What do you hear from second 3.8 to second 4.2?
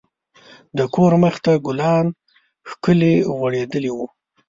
وو.